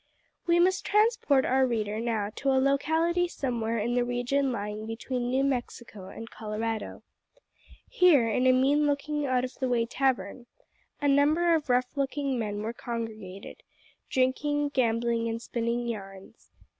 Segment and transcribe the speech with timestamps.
[0.47, 5.29] We must transport our reader now to a locality somewhere in the region lying between
[5.29, 7.03] New Mexico and Colorado.
[7.87, 10.47] Here, in a mean looking out of the way tavern,
[10.99, 13.61] a number of rough looking men were congregated,
[14.09, 16.49] drinking, gambling, and spinning yarns.